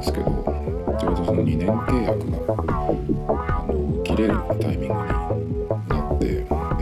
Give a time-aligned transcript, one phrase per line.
[0.00, 0.24] ですけど
[0.98, 2.54] ちょうどその2年契約が
[3.38, 5.08] あの切れるタイミングに
[5.88, 6.26] なって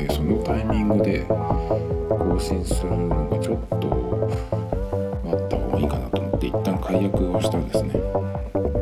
[0.07, 3.89] でそのタイミングで更新するのがちょっと
[5.25, 7.91] 待った方がいいかなと思って一旦解約をしたんですね。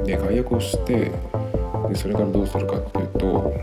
[0.05, 1.11] で解約をして
[1.89, 3.55] でそれからどうするかっていうと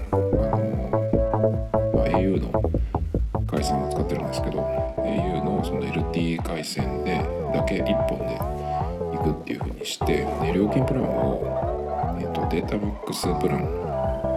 [12.53, 13.65] データボックスプラン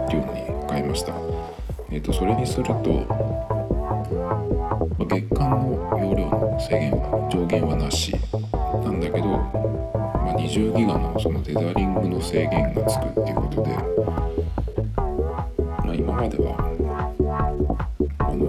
[0.05, 0.39] っていうのに
[0.71, 1.13] 変えました。
[1.91, 2.73] えーと、それにすると、
[4.97, 8.15] ま、月間の容量の制限は上限はなし
[8.83, 9.51] なんだけど、ま
[10.33, 13.83] あ、20ギガのそのデザリングの制限がつくっていうことで、ま
[15.91, 16.57] あ、今までは
[18.17, 18.47] あの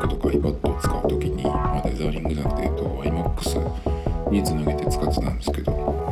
[0.00, 6.09] Mac とか iPad を使う時に、まあ、デザリングじゃなくて、えっと、iMAX につなげて使ってたんですけど、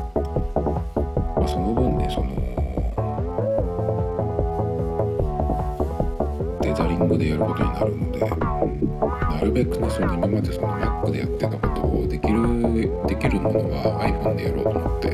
[7.05, 15.09] ングでやることになるのでなるべくねその今までその Mac でやってたことをできるできるものは iPhone でやろうと思って。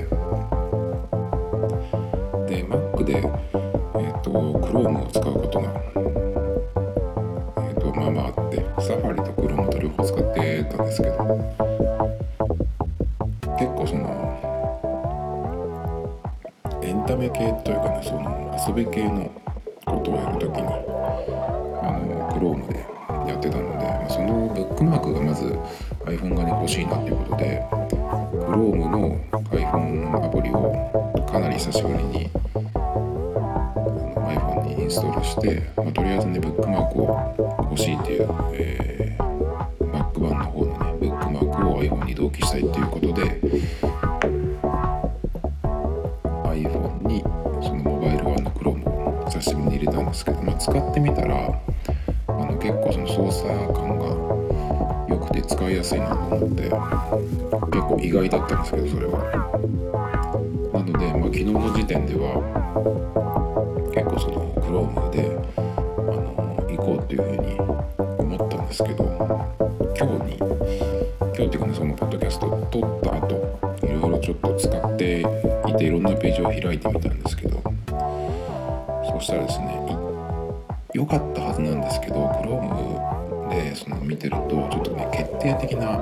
[2.47, 5.69] で Mac で、えーと、Chrome を使うことが、
[7.59, 11.75] えーと、まあまああって Safari と Chrome と両方使ってたんですけど。
[13.57, 14.08] 結構その
[16.83, 19.31] エンタメ系というかねその遊び系の
[19.87, 20.94] ことをやるときに
[22.45, 22.87] Chrome で
[23.27, 25.45] やってたのでそのブックマークがまず
[26.05, 32.31] iPhone 側に欲しいなっていうことで Chrome の iPhone アプリをかなり久しぶりに
[34.27, 43.41] iPhone にインストールして、まあ、とりあえずねブックマークを欲しいっていう、えー、Mac 版の方のねブックマークを iPhone に同期したいっていうことで
[55.95, 59.65] いなと思って結構意外だったんですけどそれは。
[60.73, 62.43] なので、まあ、昨日の時点では
[63.95, 67.55] 結構その Chrome であの行こうっていうふうに
[68.19, 69.05] 思ったんですけど
[69.97, 75.21] 今日に今日っていうかねそのポッドキャスト撮った後いろいろちょっと使って
[75.69, 77.63] いていろんなページを開いてみたんですけど
[79.13, 79.97] そしたらですね
[80.93, 84.91] 良かったはずなんですけど Chrome でその見てるとちょっと
[85.45, 85.99] 定的な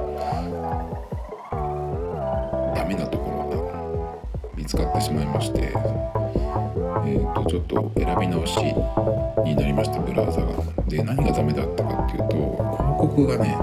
[2.77, 5.73] ダメなところが見つかってしまいまして
[7.05, 8.57] えー、とちょっと選び直し
[9.45, 10.53] になりましたブラウザが。
[10.87, 13.57] で何がダメだったかっていうと広告がね、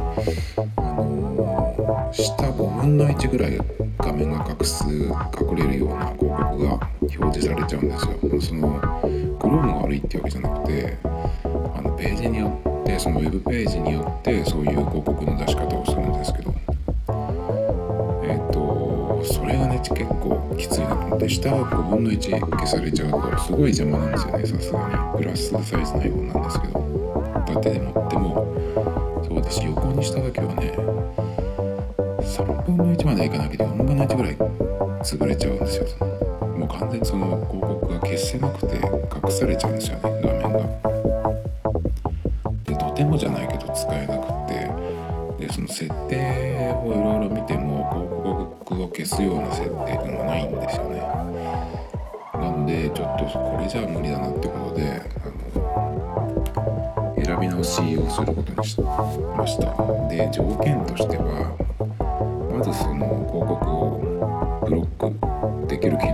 [0.75, 3.57] あのー、下5分の1ぐらい
[3.99, 8.41] 画面が隠す隠れるような広告が表示されちゃうんですよ。
[8.41, 8.81] その
[9.39, 10.97] Chrome が悪いってわけじゃなくて
[11.99, 12.47] ページによ
[12.81, 16.53] ってそのウェブページによってそういう広告の出し方をするんですけど。
[18.23, 20.95] えっ、ー、とそれがね結構きついなと。
[20.95, 24.79] 思って下は5分の1消されちゃうとすごい邪魔なんですよねさすが
[25.13, 25.23] に。
[25.23, 26.79] プラスサイズの iPhone なんですけど。
[27.47, 29.65] 縦で持ってもそうです。
[29.65, 30.71] 横にした時はね
[32.21, 34.37] 3分の1までいかなきゃ4分の1ぐらい
[35.03, 35.85] 潰れちゃうんですよ。
[36.57, 40.88] もう完全にその広告が消せなくて隠されちゃうんですよね画面が。
[42.99, 48.09] てもじゃないけど使えなくてでその設定をいろいろ見ても広
[48.65, 50.99] 告を消すような設定っていうのがないんですよね。
[52.33, 59.73] なのでちょっとこれじゃあ無理だなってことであの選び直しをすることにしました。
[60.09, 61.55] で条件としては
[62.51, 64.87] まずその広告をブロッ
[65.63, 66.08] クできる機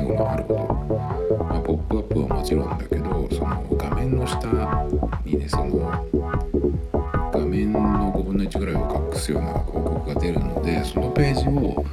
[10.26, 11.86] 出るのでそのページを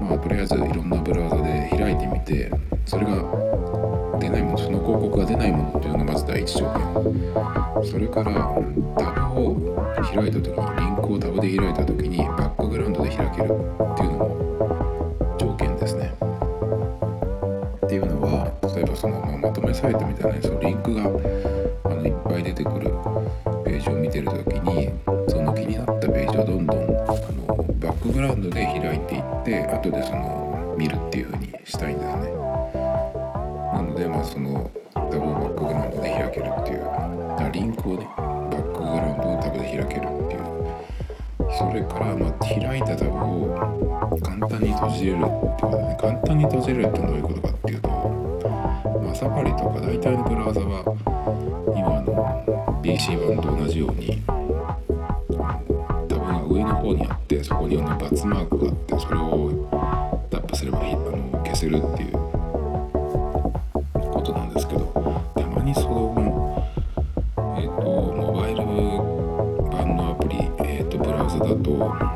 [0.00, 2.50] まあとりあえずいろんなブラウザで開いてみて
[2.84, 7.38] それが出ないものその広告が出ないものというのがまず第一条件。
[7.84, 8.32] それから
[8.98, 9.54] タブを
[10.12, 16.12] 開いた時にリンクをタブで開いた時にバックグラウンドで開けるっていうのも条件ですね。
[17.86, 22.90] っていうのは例えばその、ま、まとめサイトみたいなそのリンクがあのいっぱい出てくる
[23.64, 24.90] ページを見てる時に
[44.98, 50.82] じれるね簡単に閉じれるってどういうことかっていうとまあサファリとか大体のブラウザは
[51.76, 54.20] 今の BC 版と同じように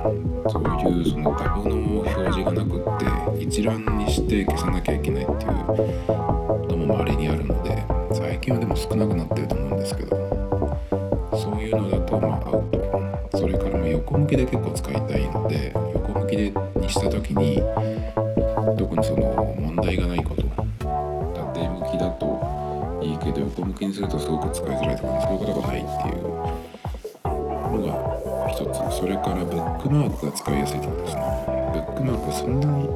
[0.02, 5.52] そういうそのタブの表示がなくって一覧にして消さなきゃいけないっていう
[6.69, 10.16] のも稀にあるので最近はでも少なくなってると思うんですけど
[11.32, 17.62] そういうのだとまあアウトそれからまあ横向きで結構使いたいので横向きでにした時に
[18.76, 20.43] 特にその問題がないこと。
[21.34, 25.71] 縦向きだといいけど横向きにするとすごく使いづらいとかそういうことが
[29.82, 31.23] クマークが使いやすいところですね。
[31.73, 32.88] ブックマークそんなに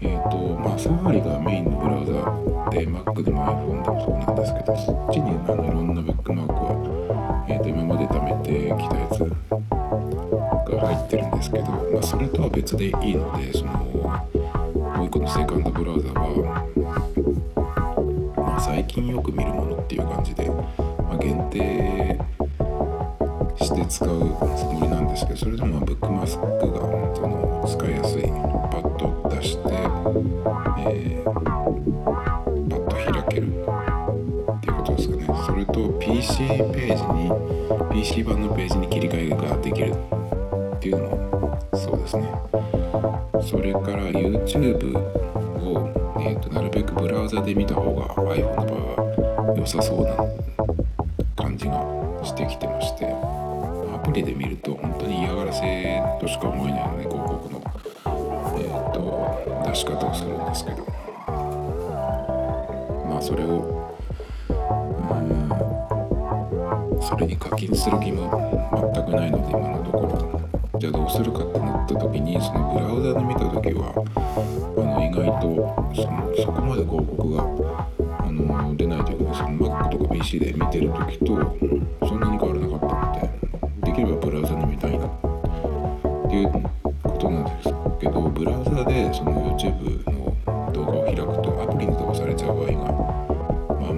[0.00, 9.18] えーとまあ、サファリがメインのブラウザで Mac でも iPhone でもそうなんですけどそっちにあのいろんなブックマークは、えー、と今まで貯めてきたやつ
[10.70, 16.64] が入ってるんですけど、まあ、それとは別でいいのでそのもう一個のセカンドブラウザは、
[18.36, 20.62] まあ、最近よく見るものっていう感じで、ま
[21.14, 22.20] あ、限定
[23.64, 24.08] して使う
[24.56, 26.78] つもりなんですけどそれでもブックマスクが
[27.14, 29.60] その使いやすいパッと出して、
[30.78, 31.28] えー
[32.68, 35.26] パッと開けるっていうことですかね。
[35.46, 37.02] それと PC ページ
[37.94, 39.92] に PC 版のページに切り替えができる
[40.76, 42.30] っていうのもそうですね。
[43.42, 45.90] それから YouTube を、
[46.20, 50.57] えーとなるべくブラウザで見た方が iPhone の場合は良さそうな感
[56.48, 57.62] せとしか思えないよね広告の、
[58.56, 60.86] えー、と出し方をするんですけど。
[63.08, 63.78] まあそれを
[67.00, 68.30] それに課金する気も
[68.94, 70.78] 全くないので今のところ。
[70.78, 73.92] じゃあどうするかってなった時にそのブラウザで見た時は
[74.76, 75.48] あの意外と
[75.94, 77.42] そのそこまで広告が
[78.20, 81.67] あの出ないというかその Mac とか PC で見てる時と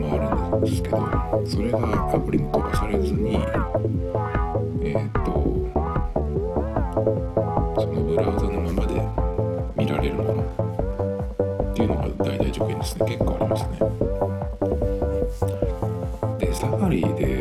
[0.01, 0.99] まあまあるんですけど
[1.47, 1.79] それが
[2.15, 3.37] アプリに飛ばされずに
[4.83, 5.31] えーと
[7.81, 8.95] そのブラウザのままで
[9.77, 10.43] 見られるもの
[11.71, 13.07] っていうのが大々条件ですね。
[13.07, 13.79] 結構ありますね。
[16.39, 17.41] でサファリで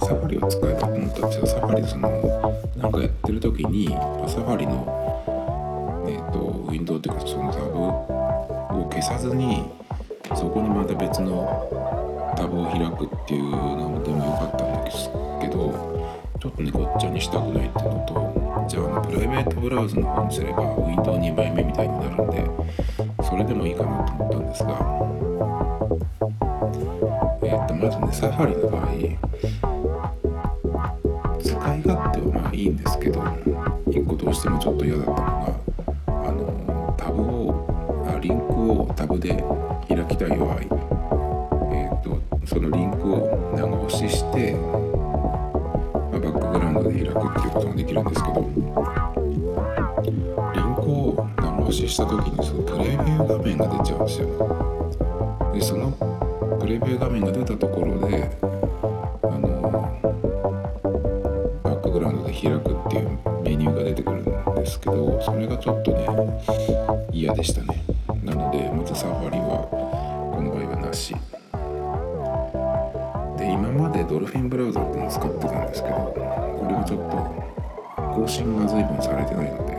[0.00, 2.08] サファリを使えばと思ったんですよサファリその
[2.76, 9.64] なんかやってる時にサファリのえっ、とウィンドウっていうかそのタブを消さずに
[10.38, 11.34] そこにまた別の
[12.36, 13.56] タブを開くっていうの
[13.90, 15.74] もでもよかったんですけど
[16.40, 22.48] ちょっとねごっちゃにしたくないっていうのとじゃああのプライベートブラウザの方にすればウィンドウ2枚目みたいになるんで
[23.24, 24.70] それでもいいかなと思ったんですが
[27.42, 28.86] えっとまずねサファリの場合
[31.42, 33.24] 使い勝手はまあいいんですけど
[33.90, 35.52] 一個どうしてもちょっと嫌だったのが
[36.06, 39.42] あのタブをあリンクをタブで
[39.98, 40.60] 開きたい場合
[41.72, 44.72] えっとそのリンクを長押しして、まあ
[46.12, 48.40] バックグラウンドで開くっていうことができるんですけど
[50.04, 54.28] リンクを長押しした時にそのプレビュー画面が出ちゃうんですよ。
[55.52, 55.90] でその
[56.60, 58.30] プレビュー画面が出たところで
[59.22, 60.00] あの
[61.64, 66.06] バックグラウンドで開くっていうメニューが出てくるんですけどそれがちょっとね
[67.12, 67.57] 嫌でした。
[73.52, 77.16] 今までドルフィンブラウザってのを使ってたんですけどこれがちょっと
[78.14, 79.74] 更新が随分されてないので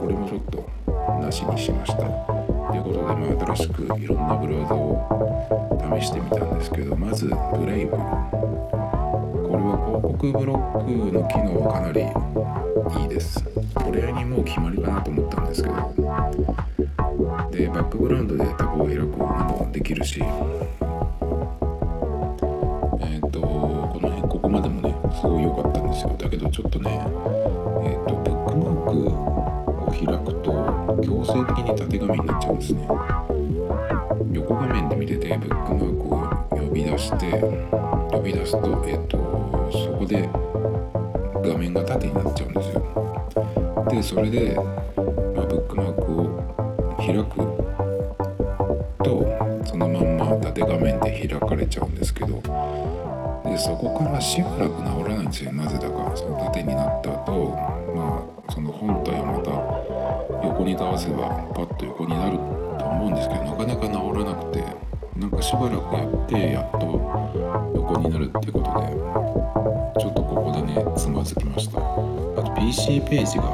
[0.00, 0.68] これもちょっと
[1.20, 2.02] なしにしました。
[2.02, 7.92] ということで、まあ、新しくいろんなブラウザを試してみたんですけどまずブレイブ。
[7.92, 7.98] こ
[9.52, 12.02] れは広告ブロックの機能はかなり
[13.02, 13.42] いいです。
[13.74, 15.74] これにもう決まりかなと思ったんですけど。
[17.50, 20.22] でバックグラウンドでタブを開くのもできるし
[25.28, 26.16] ごい良かったんですよ。
[26.18, 26.90] だけどちょっとね
[27.84, 30.52] えっ、ー、とブックマークを開くと
[31.02, 32.88] 強制的に縦画面になっちゃうんですね。
[34.32, 37.40] 横画面で見ててブックマークを呼び出して
[38.10, 39.16] 呼び出すとえっ、ー、と
[39.72, 40.28] そこで
[41.48, 43.86] 画面が縦になっちゃうんですよ。
[43.90, 47.36] でそれで、まあ、ブックマークを開く
[49.02, 52.42] とそのまんま縦画面で開かれちゃうんですけど
[53.56, 55.52] でそこからしばらく治らないんですよ。
[55.52, 57.56] なぜだかその縦になった後
[57.96, 59.50] まあその本体をまた
[60.46, 64.62] 横に倒せばパッと横になると思うんですけどなかなか治らなくて
[65.16, 66.78] なんかしばらくやってやっと
[67.74, 71.78] 横になるっていうことでちょっとここでねつまずきました。
[71.78, 73.44] あと PC ページが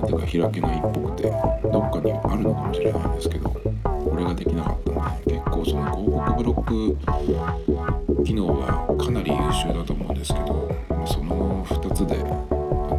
[0.00, 1.30] ぜか開けないっぽくて
[1.70, 10.70] どっかにあるのかもしれないんですけどこれができなかったので結構その広告ブロック機能はかなり優秀だと思うんですけど
[11.04, 12.16] その2つで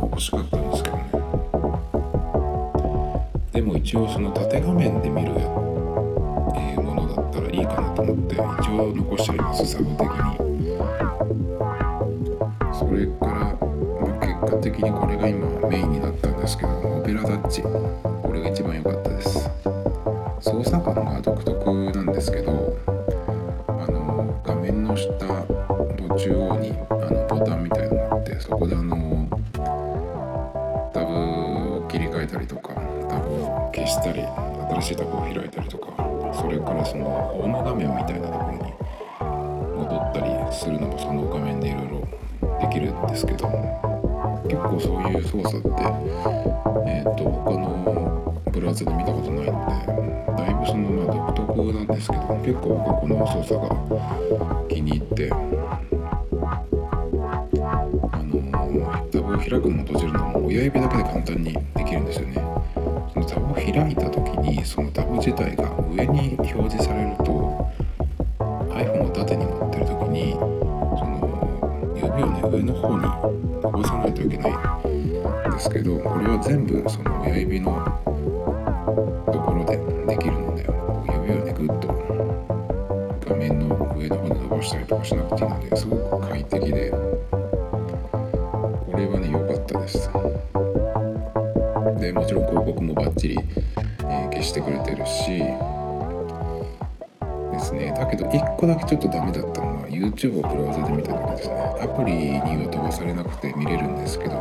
[0.02, 1.04] 欲しかったんですけどね。
[3.54, 5.32] でも一応その縦画面で見る、
[6.56, 8.40] え、ものだったらいいかなと思って一
[8.72, 10.08] 応残してありますサブ的に。
[12.74, 13.56] それから、
[14.02, 17.62] ま、結果的にこれが今メインになったんですけどオペラタッチ。
[17.62, 19.61] これが一番良かったです。
[40.52, 42.08] するのもその画面でいろいろ
[42.60, 43.48] できるんですけど
[44.44, 45.68] 結構そういう操作って
[46.88, 49.66] え、ー、と他のブラウザで見たことないの
[50.36, 53.68] でだいぶそのまあ独特なんですけど結構僕この操作が
[54.68, 55.38] 気に入ってあ
[58.24, 58.42] の
[59.12, 62.36] タブを開くのも閉じるのも親指だけで簡単にできるんですよね。
[63.14, 67.51] そのタブを開いた時にそのタブ自体が上に表示されると
[72.52, 73.04] 上の方に
[73.62, 74.52] 伸ばさないといけない
[75.50, 77.72] んですけどこれは全部その親指の
[79.32, 80.64] ところでできるので
[81.24, 81.88] 指をねぐっと
[83.26, 86.98] 画面の上の方に伸ばしたりとかしなくていいのですごく快適でこ
[88.98, 90.10] れはね良かったです。
[92.00, 93.38] でもちろん広告もバッチリ、
[94.10, 95.44] え、消してくれてるし
[97.52, 97.94] ですね。
[97.96, 101.56] だけど1個だけちょっとダメだったのは YouTube をブラウザで見た時ですね。
[101.82, 104.34] アプリには飛ばされなくて見れるんですけど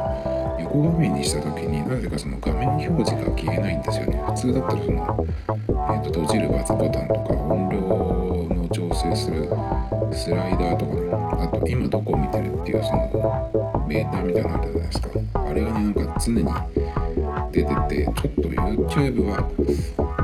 [0.61, 4.23] 横画面にした時になぜかその画面表示が消えないんですよね。
[4.27, 7.81] 普通だったらその、えーと、閉じるバツボタンとか音量
[8.55, 9.49] の調整する
[10.13, 11.11] スライダーとかね。
[11.41, 15.09] あと今どこを見てるっていうそのメーターみたいなのあるじゃないですか。
[15.35, 16.45] あれがねなんか常に
[17.51, 20.20] 出ててちょっと YouTube は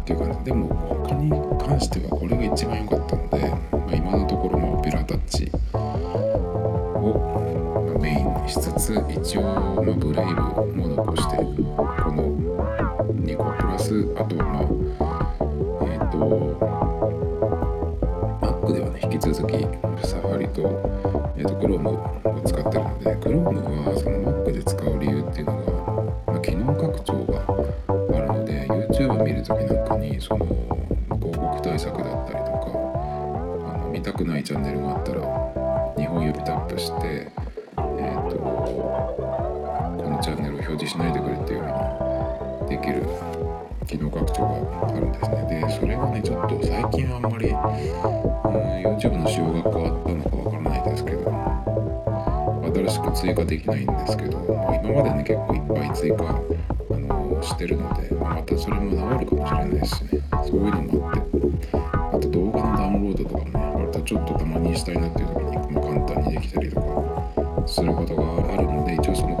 [0.00, 0.68] っていうかでも
[1.04, 3.56] 他に関してはこれが一番良かったので、ま
[3.90, 7.38] あ、今のところもオペラタッチを
[8.00, 10.42] メインにしつつ一応、ま、ブレイブ
[10.74, 11.36] も残して
[48.82, 51.30] YouTube の仕様が変わったのかわからないですけど
[52.74, 60.20] 新しく追加できないんですけど、まあ、今までね結構いっぱい追加あのしてるので、まあ、またそれも治るかもしれないしね。
[60.44, 61.30] そういうのもあって。
[62.12, 69.36] あと動画のダウンロードとかもね割とちょっとたまにしたいなっていう時に、まあ、簡単にできたりとかすることがあるので一応その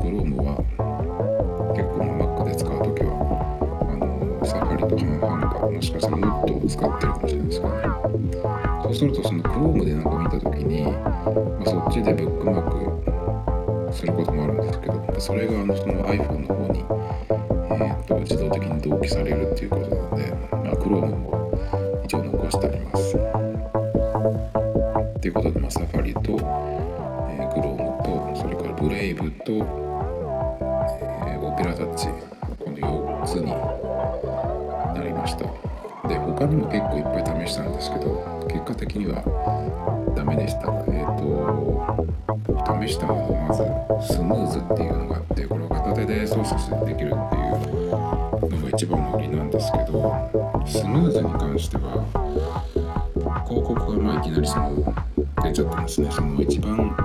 [11.98, 21.58] でブックマークすることもあるんですけどそれがあのその iPhone の方に、えーと、自動的に同期されるっていうことなので、まあ、Chrome も
[22.04, 23.12] 一応残してあります。
[25.20, 29.52] ということで、まあ、サファリと、えー、Chrome とそれからブレイブと
[31.42, 33.79] オペラタッチこの4つに
[36.40, 39.20] 他にも結構いっぱい試したんですけど結果的には
[40.16, 40.72] ダメでした。
[40.88, 47.90] えっ、ー、と試したのはまずスムーズっていうのがあってこれを片手で操作できるっていう
[48.48, 50.16] のが一番の売りなんですけど
[50.64, 52.08] スムーズに関しては
[53.46, 54.94] 広告がまあいきなりその
[55.44, 56.08] 出ちゃったんですね。
[56.10, 56.96] その一番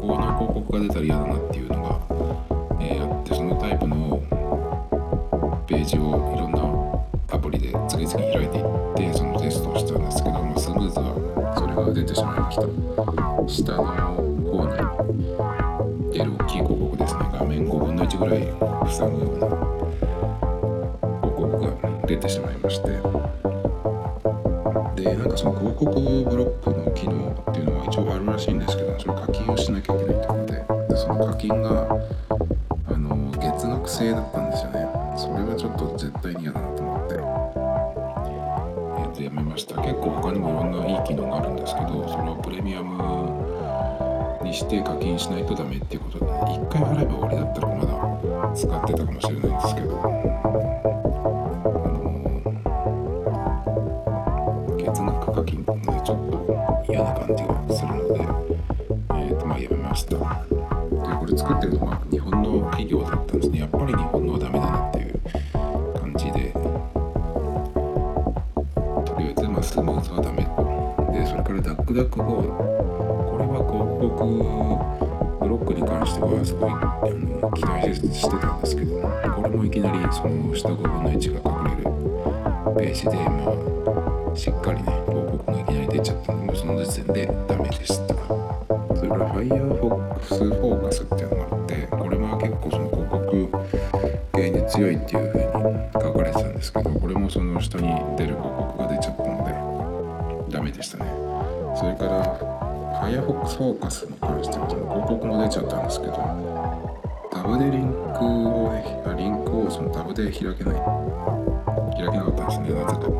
[0.00, 1.79] この広告が出たら嫌だなっていうの
[12.40, 14.64] が出てしまいました下の方
[15.12, 15.22] に
[16.12, 18.38] 出る大きい広告ですね画面5分の1ぐらい
[18.90, 19.46] 塞ぐような
[21.22, 22.88] 広告が出てしまいまして。
[24.96, 30.64] でなんかその広告ブロックの機能っていうのは一応あるらしいんですけどそれ課金をしなきゃいけないってことで。
[30.90, 31.88] でその課金が
[32.86, 34.88] あの月額制だったんですよね。
[35.16, 36.79] それはちょっと絶対に嫌だなと、
[39.50, 39.76] ました。
[39.82, 50.40] 結構他にもいろんないい機能があるんですけどそれをプレミアムにして課金しないとダメっていうことで1回払えば終わりだったらまだ使ってたかもしれないんですけど
[55.32, 55.72] 課金で
[56.04, 58.20] ちょっと嫌な感じがするので、
[59.10, 60.10] えー、とまあやめました。
[60.10, 61.78] でこれ作ってる
[76.40, 81.84] はすごいあの期待してたんですけどこれもいきなりその下5分の1が隠れる
[82.76, 88.14] ページでまあしっかりね広告がいきなり出ちゃったのでその時点でダメでした。
[88.96, 91.19] それから Firefox フォーカスっていうのがあって
[103.10, 106.12] Firefox フォーカスに関してはその広告も出ちゃったんですけど
[107.32, 108.84] タブでリンクをね
[109.18, 110.74] リンクをそのタブで開けない。
[111.98, 113.10] 開けなかったんですねなぜか。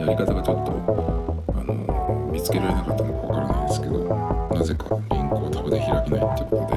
[0.00, 0.72] やり方がちょっと
[1.56, 6.76] あの見つけられなかったのかわからないですけどなぜかリンクをタブで開けないってこと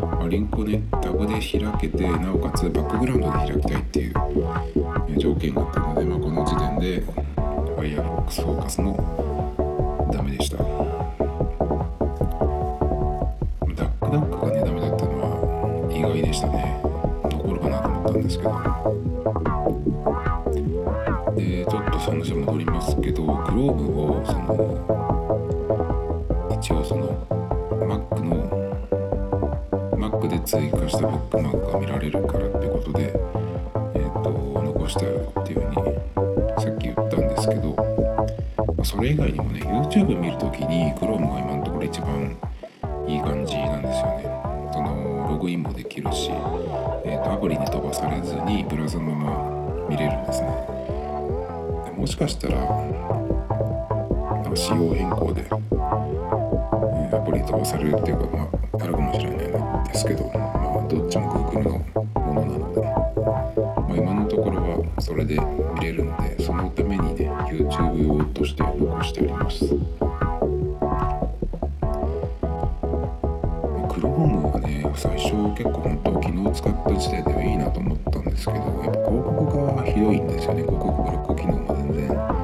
[0.00, 1.40] まあ、リンクをねタブで開
[1.78, 4.14] けてなおかつバックグラウンドで開きたいっていう
[5.18, 7.02] 条件があったので、まあ、この時点で
[7.76, 9.27] Firefox フォーカスの
[10.12, 10.56] ダメでした。
[10.58, 10.68] ダッ
[14.00, 15.26] クダックがねダメだったのは
[15.92, 16.80] 意外でしたね。
[17.30, 18.50] 残るかなと思ったんですけど。
[21.36, 24.48] でちょっとその話戻りますけどグローブをその
[26.60, 27.06] 一応その
[27.86, 28.48] Mac の
[29.96, 33.12] Mac で追加したブックマークが見られるからってことで、
[33.94, 35.74] えーと、残してあるっていうふうに
[36.60, 37.87] さっき言ったんですけど、
[38.88, 42.34] それ以外にもね YouTube 見るときに Chrome が今のところ一番
[43.06, 44.24] いい感じなんですよね。
[44.72, 46.30] そのログインもできるし、
[47.04, 50.48] えーと、アプリに飛ばされずにブラウザのまま見れるんですね。
[51.98, 52.64] もしかしたらな
[54.40, 60.32] んか仕様変更で、えー、アプリに飛ばされるっていうか、まあ、あるかもしれないんですけど、
[74.18, 82.10] Chrome はね最初結構本当昨日使った時点ではいいなと思ったんですけどやっぱ広告がひどいんですよね広告ブロック機能も全然。
[82.18, 82.34] あ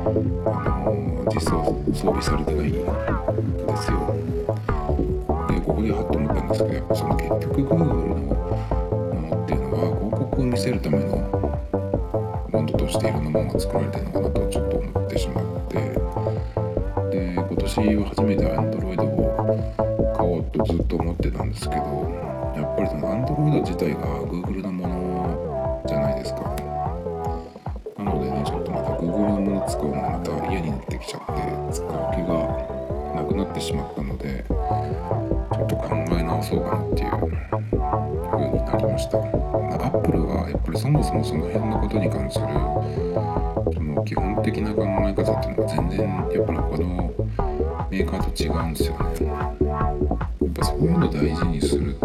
[0.87, 4.15] の実装装備されてないんですよ。
[5.51, 8.07] でここでハッと思ったんですけどやっぱその結局 Google のも
[9.35, 11.07] のっていうのは広告を見せるための
[12.55, 14.24] ものとしていろんなものが作られてるのかな
[23.65, 26.41] 自体が Google のものじゃないですか。
[27.97, 31.33] なのでねちょっとまた Google のもの使うのがまた嫌になってきちゃって
[31.73, 32.35] 使う気が
[33.15, 34.55] なくなってしまったのでちょ
[35.65, 37.11] っと考え直そうかなっていう
[38.31, 39.17] 風になりました。
[39.17, 39.21] ア
[39.89, 42.47] ップルはやっぱりそもそもその辺のことに関する
[43.73, 47.13] その基本的な考え方っていうのは全然やっぱり他の
[47.91, 48.99] メーカーと違うんですよね。
[49.27, 49.55] や
[50.49, 51.97] っぱそういうの大事にする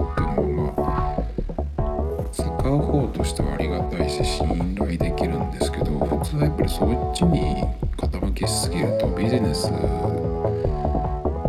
[3.19, 7.65] としてはありがたいし信頼できるんですけど普通はやっぱりそっちに
[7.97, 9.67] 傾きすぎるとビジネス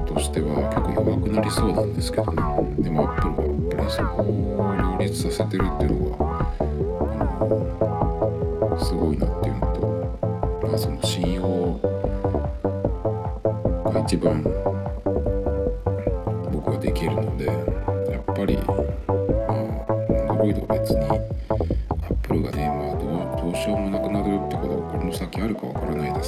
[0.04, 2.42] としては結構弱くなりそうなんですけどね。
[2.82, 6.18] でもアップルはやっぱりそこを両立させてるっていうの
[8.68, 11.78] がすごいなっていうのとまあその信用
[13.84, 14.42] が一番
[16.52, 17.52] 僕はできるのでや
[18.18, 19.54] っぱりまあ
[20.34, 21.30] Android は別に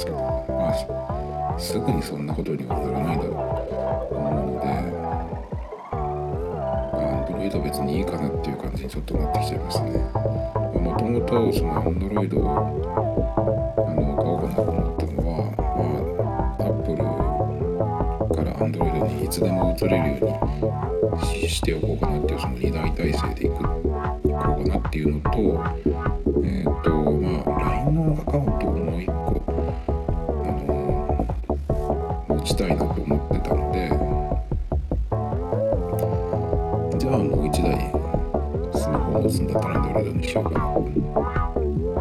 [0.03, 0.17] ですけど
[0.49, 4.65] まあすぐにそんなことにはならないだろうと思うので、
[6.91, 9.91] まあ、Android 別にいいかなっていう感じにちょっとなってきちゃいますね。
[10.83, 12.43] もともとその Android を
[13.87, 15.33] あの買おうかなと思ったのは、
[15.77, 15.83] ま
[16.59, 16.97] あ、Apple
[18.35, 20.39] から Android にいつでも移れるよ
[21.13, 23.89] うにしておこうかなっていうその2大体制でいくこう
[24.33, 25.37] かなっていうのと
[26.43, 26.72] え、ー、
[37.53, 37.91] 1台
[38.73, 40.73] スマホを持つんだったら Android にしようかな。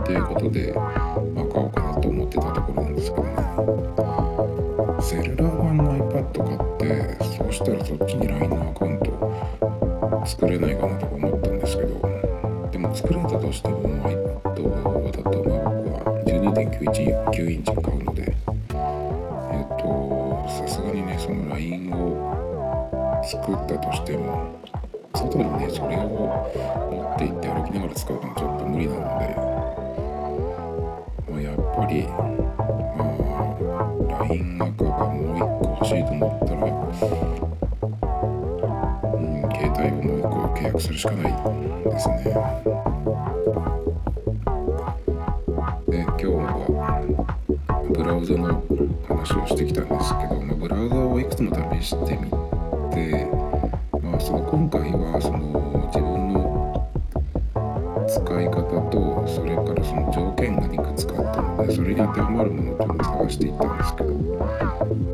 [0.01, 3.33] っていうことで、まあ、買おうかなと思ってたところなんですけどね
[5.03, 12.01] セルラー版の iPad 買ってそうしたらそっちに LINE のアカウント作れないかなとか思ったんですけど。
[12.73, 14.43] でも作れたとしても iPad
[15.12, 18.35] だとまあ僕は12.9インチ買うので。
[19.53, 24.62] えっ、とさすがにねその LINE を作ったとしても
[27.92, 29.28] ら使うのはちょっと無理なので、
[31.31, 36.61] まあ、やっぱりまあ LINE アカがもう一個欲しいと思ったら、
[39.12, 41.33] うん、携帯をもう一個契約するしかない
[41.85, 42.16] ですね。
[45.88, 46.33] で今日は
[47.90, 48.62] ブラウザの
[49.07, 52.31] 話をしてきたんですけど、まあ、ブラウザをいくつも試してみ
[52.90, 53.28] て
[54.00, 55.20] まあその今回は
[60.42, 64.11] その条件がいくつかあったのでそれに当てはまるものというのを探していったんですけど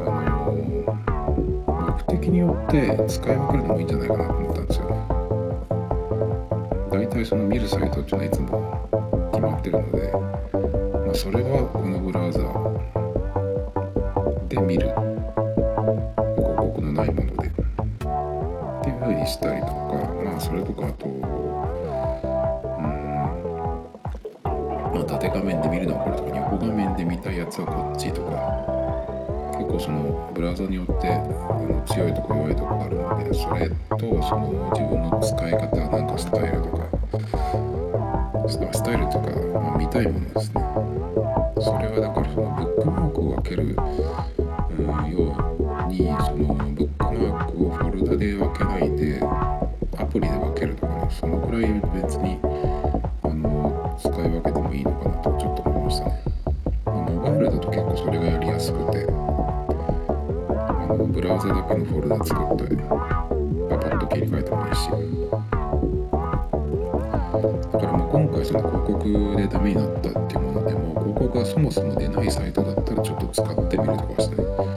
[0.07, 0.53] あの
[2.09, 4.97] 目的によって使い分けるのもいいんじゃないかなと思ったんですよね。
[6.91, 10.13] 大体その見るサイトっていうのはいつも決まってるので、
[11.07, 12.41] まあ、それはこのブラウザ
[14.49, 19.73] で見る広告のないものでっていう風にしたりとか
[20.25, 21.48] まあそれとかあと
[24.99, 28.31] ま、縦画面で見るのはこれとか横画面で見たいやつはこっちとか
[29.59, 36.89] 結構そのブラウザによってあの強いとこ弱いとこがあるのでそれとその自分の使い方なんかスタイルとか
[38.73, 39.31] スタイルとか、
[39.61, 40.63] まあ、見たいものですね。
[41.61, 43.83] それはだからそのブックマークを分ける、よ
[44.79, 49.21] うにそのブックマークをフォルダで分けないで
[49.99, 51.63] アプリで分けるとかねそのくらい
[51.95, 52.39] 別に
[61.79, 64.91] のフォルダ作ってパパッと切り替えてもいいし。
[67.73, 74.68] だからもう今回その広告でダメになったっていうものでも広告がそもそも出ないサイトだったらちょっと使ってみるとかしてね。